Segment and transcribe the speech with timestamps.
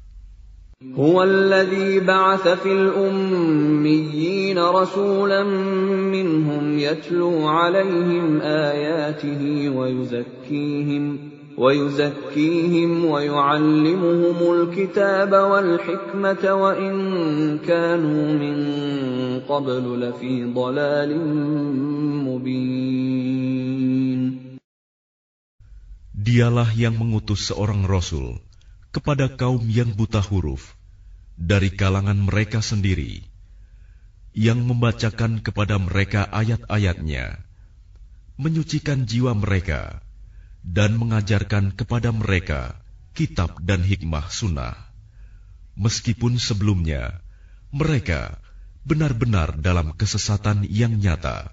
[0.94, 5.42] هو الذي بعث في الأميين رسولا
[6.14, 16.94] منهم يتلو عليهم آياته ويزكيهم ويزكيهم ويعلمهم الكتاب والحكمة وإن
[17.58, 18.56] كانوا من
[19.42, 21.10] قبل لفي ضلال
[22.26, 23.58] مبين
[26.18, 28.36] Dialah yang mengutus seorang rasul
[28.92, 30.76] kepada kaum yang buta huruf
[31.40, 33.24] dari kalangan mereka sendiri,
[34.36, 37.40] yang membacakan kepada mereka ayat-ayatnya,
[38.36, 40.01] menyucikan jiwa mereka,
[40.63, 42.79] dan mengajarkan kepada mereka
[43.13, 44.73] kitab dan hikmah sunnah.
[45.77, 47.21] Meskipun sebelumnya
[47.69, 48.41] mereka
[48.87, 51.51] benar-benar dalam kesesatan yang nyata.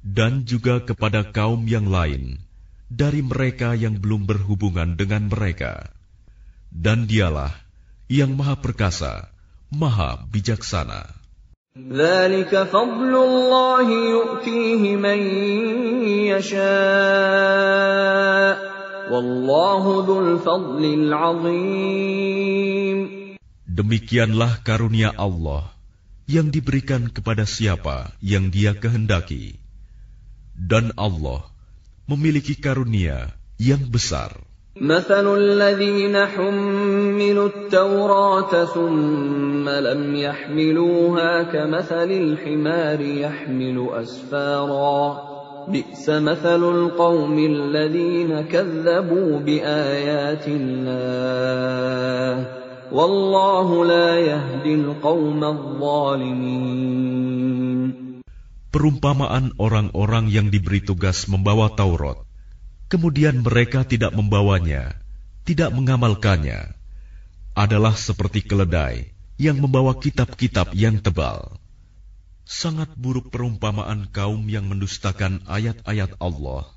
[0.00, 2.40] Dan juga kepada kaum yang lain
[2.90, 5.92] dari mereka yang belum berhubungan dengan mereka,
[6.72, 7.69] dan dialah
[8.10, 9.30] yang maha perkasa,
[9.70, 11.06] maha bijaksana.
[23.70, 25.70] Demikianlah karunia Allah
[26.26, 29.54] yang diberikan kepada siapa yang Dia kehendaki,
[30.58, 31.46] dan Allah
[32.10, 33.30] memiliki karunia
[33.62, 34.49] yang besar.
[34.80, 45.22] مثل الذين حملوا التوراة ثم لم يحملوها كمثل الحمار يحمل أسفارا
[45.68, 51.00] بئس مثل القوم الذين كذبوا بآيات الله
[52.90, 54.98] Wallahu la yahdil
[58.70, 62.18] Perumpamaan orang-orang yang diberi tugas membawa Taurat,
[62.89, 64.97] kemudian mereka tidak membawanya,
[65.43, 66.73] tidak mengamalkannya,
[67.55, 71.59] adalah seperti keledai yang membawa kitab-kitab yang tebal.
[72.45, 76.69] Sangat buruk perumpamaan kaum yang mendustakan ayat-ayat Allah.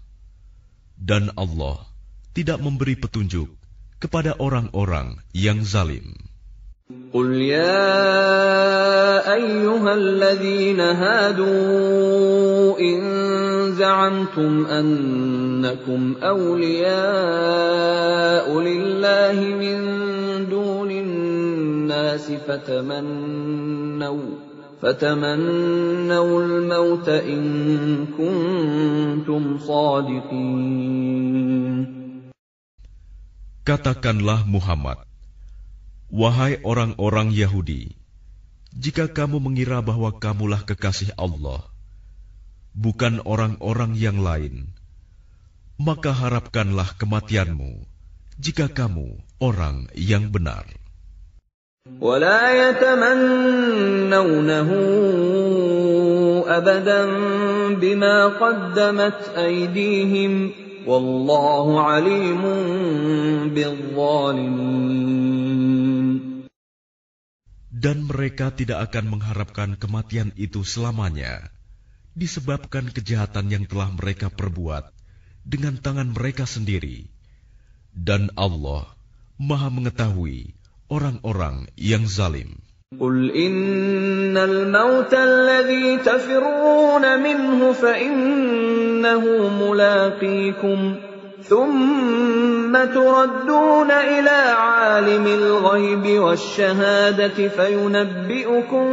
[0.97, 1.85] Dan Allah
[2.33, 3.53] tidak memberi petunjuk
[4.01, 6.17] kepada orang-orang yang zalim.
[7.13, 7.85] قل يا
[9.35, 12.62] أيها الذين هادوا إن
[13.83, 16.99] زعمتم أنكم أولياء
[18.61, 19.79] لله من
[20.51, 24.23] دون الناس فتمنوا
[24.83, 27.43] فتمنوا الموت إن
[28.19, 31.19] كنتم صادقين
[33.69, 34.97] Katakanlah Muhammad,
[36.09, 37.93] wahai orang-orang Yahudi,
[38.73, 41.69] jika kamu mengira bahwa kamulah kekasih Allah,
[42.75, 44.71] bukan orang-orang yang lain,
[45.79, 47.87] maka harapkanlah kematianmu
[48.39, 50.67] jika kamu orang yang benar.
[51.89, 53.31] ولا يتمنونه
[56.45, 57.03] أبدا
[57.81, 60.35] بما قدمت أيديهم
[60.89, 63.53] Wallahu alimun
[67.69, 71.53] Dan mereka tidak akan mengharapkan kematian itu selamanya,
[72.19, 74.91] disebabkan kejahatan yang telah mereka perbuat
[75.47, 77.07] dengan tangan mereka sendiri.
[77.95, 78.91] Dan Allah
[79.39, 80.53] Maha Mengetahui
[80.91, 82.59] orang-orang yang zalim.
[82.89, 89.25] قل إن الموت الذي تفرون منه فإنه
[89.61, 90.95] ملاقيكم
[91.45, 98.87] ثم تردون إلى عالم الغيب والشهادة فينبئكم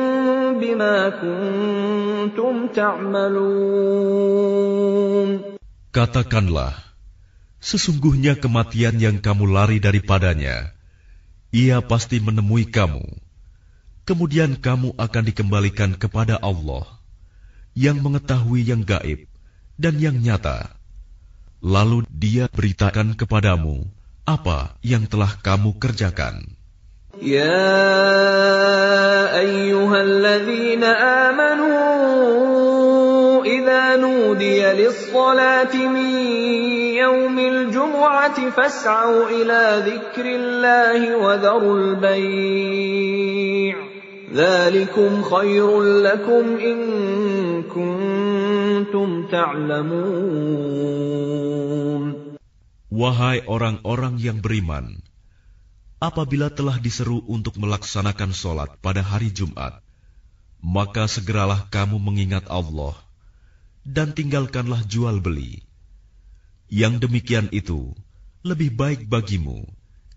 [0.60, 3.57] بما كنتم kuntum ta'malun.
[5.89, 6.77] Katakanlah,
[7.65, 10.77] sesungguhnya kematian yang kamu lari daripadanya,
[11.49, 13.01] ia pasti menemui kamu.
[14.05, 16.85] Kemudian kamu akan dikembalikan kepada Allah
[17.73, 19.25] yang mengetahui yang gaib
[19.81, 20.77] dan yang nyata.
[21.65, 23.89] Lalu dia beritakan kepadamu
[24.29, 26.45] apa yang telah kamu kerjakan.
[27.21, 27.61] Ya
[29.35, 30.89] ayyuhalladzina
[31.29, 31.50] amanu
[33.90, 36.10] إذا نودي للصلاة من
[37.02, 43.76] يوم الجمعة فاسعوا إلى ذكر الله وذروا البيع
[44.34, 46.78] ذلكم خير لكم إن
[47.74, 50.86] كنتم تعلمون
[52.96, 55.02] Wahai orang-orang yang beriman,
[55.98, 59.82] apabila telah diseru untuk melaksanakan sholat pada hari Jumat,
[60.62, 62.96] maka segeralah kamu mengingat Allah
[63.90, 65.62] dan tinggalkanlah jual beli.
[66.70, 67.94] Yang demikian itu
[68.42, 69.66] lebih baik bagimu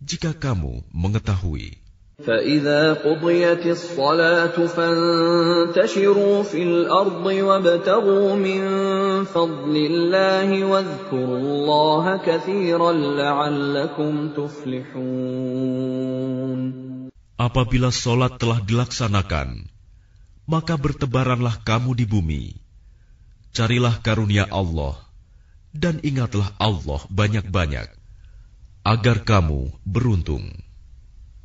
[0.00, 1.88] jika kamu mengetahui.
[2.18, 8.60] فإذا قضيت الصلاة فانتشروا في الأرض وابتغوا من
[9.24, 15.78] فضل الله واذكروا الله كثيرا لعلكم تفلحون
[17.38, 19.70] Apabila solat telah dilaksanakan,
[20.50, 22.58] maka bertebaranlah kamu di bumi.
[23.52, 24.94] Carilah karunia Allah,
[25.74, 27.88] dan ingatlah Allah banyak-banyak,
[28.86, 30.68] agar kamu beruntung.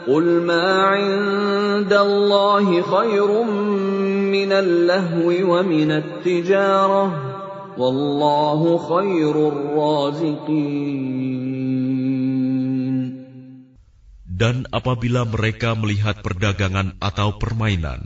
[0.06, 3.42] قل ما عند الله خير
[4.30, 7.32] من اللهو ومن التجارة
[7.77, 8.81] Wallahu
[9.77, 10.97] raziqin.
[14.25, 18.05] Dan apabila mereka melihat perdagangan atau permainan,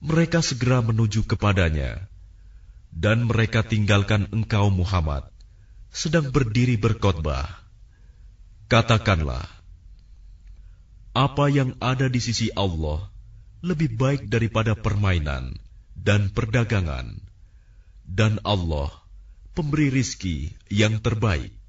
[0.00, 2.08] mereka segera menuju kepadanya,
[2.92, 5.24] dan mereka tinggalkan engkau Muhammad,
[5.88, 7.48] sedang berdiri berkhotbah.
[8.68, 9.48] Katakanlah,
[11.12, 13.08] apa yang ada di sisi Allah
[13.60, 15.60] lebih baik daripada permainan
[15.92, 17.31] dan perdagangan
[18.12, 18.92] dan Allah
[19.56, 21.61] pemberi rizki yang terbaik.